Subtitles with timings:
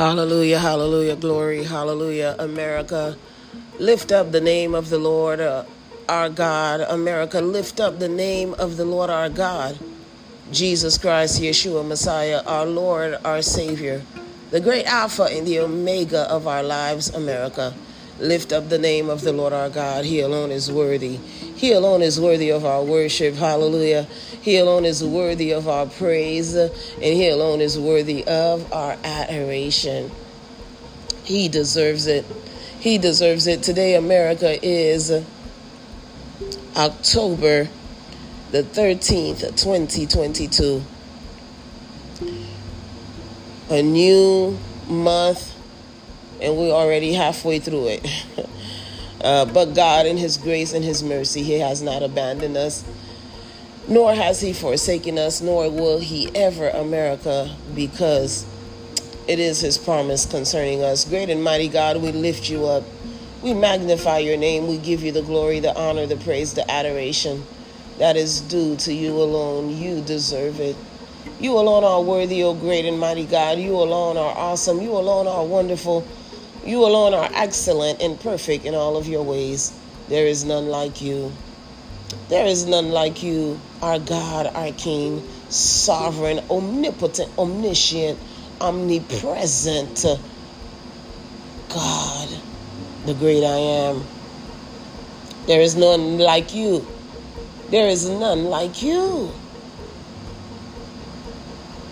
[0.00, 3.18] Hallelujah, hallelujah, glory, hallelujah, America.
[3.78, 5.64] Lift up the name of the Lord uh,
[6.08, 6.80] our God.
[6.80, 9.78] America, lift up the name of the Lord our God.
[10.52, 14.00] Jesus Christ, Yeshua, Messiah, our Lord, our Savior,
[14.50, 17.74] the great Alpha and the Omega of our lives, America.
[18.20, 20.04] Lift up the name of the Lord our God.
[20.04, 21.16] He alone is worthy.
[21.16, 23.34] He alone is worthy of our worship.
[23.34, 24.06] Hallelujah.
[24.42, 26.54] He alone is worthy of our praise.
[26.54, 30.10] And He alone is worthy of our adoration.
[31.24, 32.26] He deserves it.
[32.78, 33.62] He deserves it.
[33.62, 35.24] Today, America is
[36.76, 37.68] October
[38.50, 40.82] the 13th, 2022.
[43.70, 44.58] A new
[44.88, 45.54] month,
[46.42, 48.24] and we're already halfway through it.
[49.24, 52.84] uh, but God, in His grace and His mercy, He has not abandoned us,
[53.88, 58.46] nor has He forsaken us, nor will He ever, America, because
[59.28, 61.04] it is His promise concerning us.
[61.04, 62.84] Great and mighty God, we lift you up.
[63.42, 64.66] We magnify your name.
[64.66, 67.42] We give you the glory, the honor, the praise, the adoration
[68.00, 69.76] that is due to you alone.
[69.76, 70.74] You deserve it.
[71.38, 73.58] You alone are worthy, O great and mighty God.
[73.58, 74.80] You alone are awesome.
[74.80, 76.06] You alone are wonderful.
[76.70, 79.76] You alone are excellent and perfect in all of your ways.
[80.08, 81.32] There is none like you.
[82.28, 88.20] There is none like you, our God, our King, sovereign, omnipotent, omniscient,
[88.60, 90.04] omnipresent
[91.70, 92.28] God,
[93.04, 94.04] the great I am.
[95.48, 96.86] There is none like you.
[97.70, 99.32] There is none like you.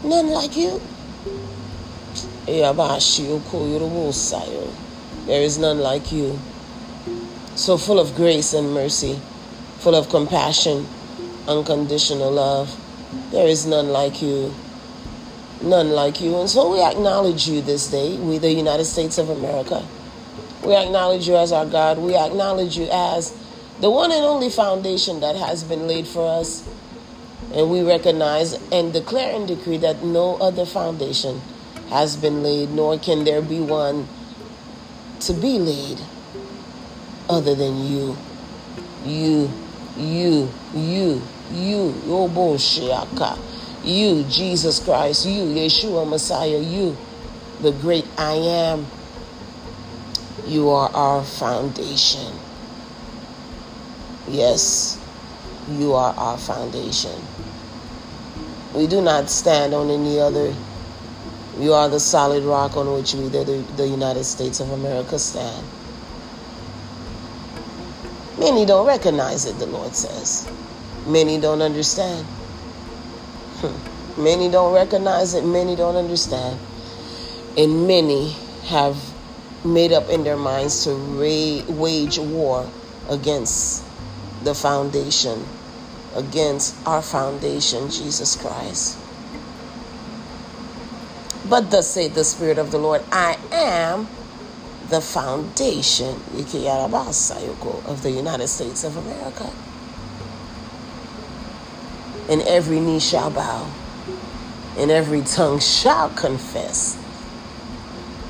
[0.04, 0.80] None like you.
[5.26, 6.38] There is none like you.
[7.54, 9.20] So full of grace and mercy,
[9.80, 10.86] full of compassion,
[11.46, 12.74] unconditional love.
[13.30, 14.54] There is none like you.
[15.62, 16.38] None like you.
[16.38, 19.86] And so we acknowledge you this day, we, the United States of America.
[20.64, 21.98] We acknowledge you as our God.
[21.98, 23.36] We acknowledge you as
[23.80, 26.66] the one and only foundation that has been laid for us.
[27.52, 31.42] And we recognize and declare and decree that no other foundation
[31.90, 34.06] has been laid, nor can there be one
[35.20, 36.00] to be laid
[37.28, 38.16] other than you.
[39.04, 39.50] You,
[39.96, 41.22] you, you,
[41.52, 43.38] you, Yoboshiaka.
[43.84, 45.26] You, Jesus Christ.
[45.26, 46.58] You, Yeshua Messiah.
[46.58, 46.96] You,
[47.62, 48.86] the great I am.
[50.46, 52.32] You are our foundation.
[54.28, 55.00] Yes,
[55.70, 57.18] you are our foundation.
[58.74, 60.54] We do not stand on any other.
[61.58, 65.66] You are the solid rock on which we, the, the United States of America, stand.
[68.38, 70.48] Many don't recognize it, the Lord says.
[71.08, 72.24] Many don't understand.
[73.60, 74.22] Hmm.
[74.22, 76.60] Many don't recognize it, many don't understand.
[77.56, 78.36] And many
[78.66, 78.96] have
[79.64, 82.70] made up in their minds to ra- wage war
[83.08, 83.82] against
[84.44, 85.44] the foundation,
[86.14, 88.96] against our foundation, Jesus Christ.
[91.48, 94.08] But thus saith the Spirit of the Lord, I am
[94.88, 99.50] the foundation of the United States of America.
[102.28, 103.70] And every knee shall bow,
[104.76, 106.98] and every tongue shall confess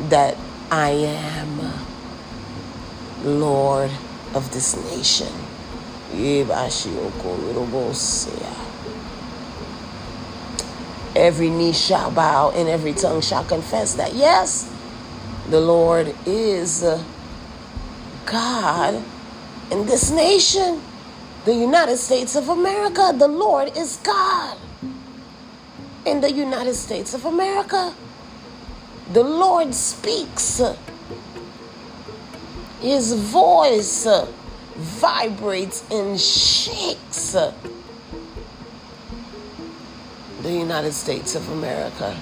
[0.08, 0.36] that
[0.70, 1.72] I am
[3.24, 3.90] Lord
[4.34, 5.32] of this nation.
[11.18, 14.72] Every knee shall bow and every tongue shall confess that, yes,
[15.50, 17.02] the Lord is uh,
[18.24, 19.02] God
[19.72, 20.80] in this nation,
[21.44, 23.12] the United States of America.
[23.18, 24.58] The Lord is God
[26.06, 27.92] in the United States of America.
[29.12, 30.62] The Lord speaks.
[32.80, 34.06] His voice
[34.76, 37.34] vibrates and shakes
[40.42, 42.16] the United States of America.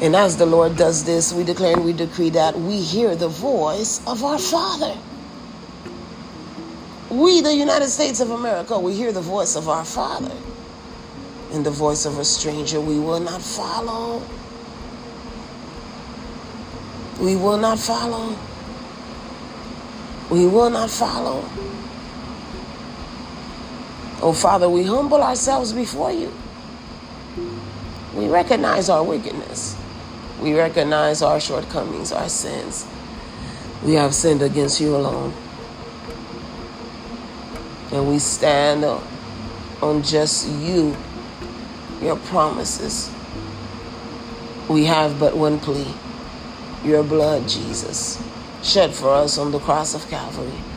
[0.00, 3.28] And as the Lord does this, we declare and we decree that we hear the
[3.28, 4.96] voice of our Father.
[7.10, 10.34] We, the United States of America, we hear the voice of our Father.
[11.52, 14.22] And the voice of a stranger we will not follow.
[17.20, 18.36] We will not follow.
[20.30, 21.48] We will not follow.
[24.26, 26.32] Oh, Father, we humble ourselves before you.
[28.12, 29.76] We recognize our wickedness.
[30.40, 32.88] We recognize our shortcomings, our sins.
[33.84, 35.32] We have sinned against you alone.
[37.92, 38.84] And we stand
[39.80, 40.96] on just you,
[42.02, 43.12] your promises,
[44.68, 45.86] We have but one plea
[46.84, 48.20] your blood, Jesus,
[48.64, 50.75] shed for us on the cross of Calvary.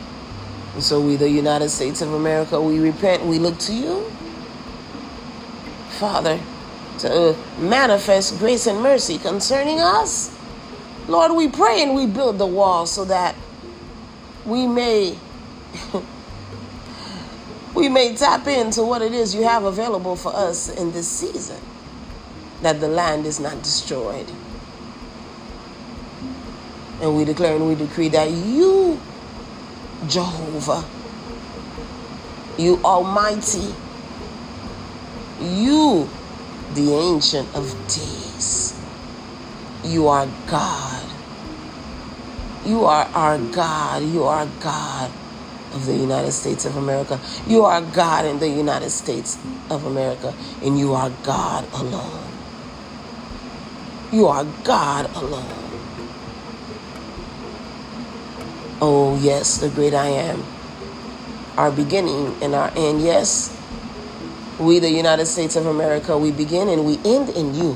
[0.74, 4.10] And so we, the United States of America, we repent, we look to you,
[5.98, 6.40] Father,
[7.00, 10.36] to uh, manifest grace and mercy concerning us.
[11.08, 13.34] Lord, we pray and we build the wall so that
[14.46, 15.18] we may
[17.74, 21.60] we may tap into what it is you have available for us in this season
[22.62, 24.26] that the land is not destroyed.
[27.00, 29.00] And we declare and we decree that you,
[30.08, 30.84] Jehovah,
[32.58, 33.74] you Almighty,
[35.40, 36.08] you,
[36.74, 38.78] the Ancient of Days,
[39.84, 41.04] you are God.
[42.64, 44.02] You are our God.
[44.02, 45.10] You are God
[45.72, 47.18] of the United States of America.
[47.46, 49.38] You are God in the United States
[49.70, 52.26] of America, and you are God alone.
[54.12, 55.69] You are God alone.
[58.82, 60.42] Oh, yes, the great I am.
[61.58, 63.54] Our beginning and our end, yes.
[64.58, 67.74] We, the United States of America, we begin and we end in you.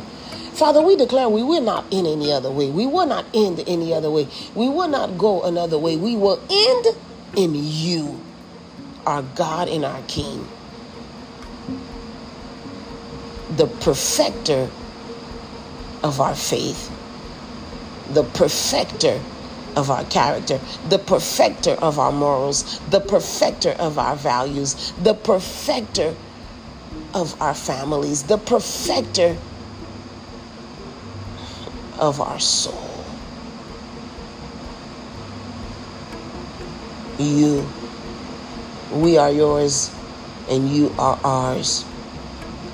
[0.54, 2.70] Father, we declare we will not end any other way.
[2.70, 4.28] We will not end any other way.
[4.54, 5.96] We will not go another way.
[5.96, 6.96] We will end
[7.36, 8.18] in you,
[9.06, 10.48] our God and our King.
[13.56, 14.70] The perfecter
[16.02, 16.90] of our faith,
[18.14, 19.20] the perfecter
[19.76, 26.14] of our character, the perfecter of our morals, the perfecter of our values, the perfecter
[27.12, 29.36] of our families, the perfecter
[31.98, 32.90] of our soul.
[37.18, 37.66] You,
[38.92, 39.94] we are yours,
[40.50, 41.84] and you are ours.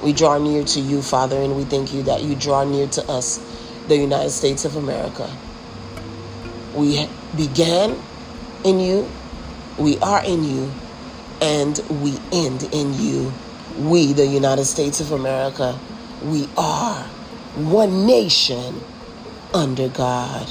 [0.02, 3.06] We draw near to you, Father, and we thank you that you draw near to
[3.10, 3.38] us,
[3.86, 5.30] the United States of America.
[6.74, 7.96] We began
[8.64, 9.08] in you,
[9.78, 10.70] we are in you,
[11.40, 13.32] and we end in you.
[13.78, 15.78] We, the United States of America,
[16.24, 17.04] we are
[17.56, 18.80] one nation
[19.54, 20.48] under God.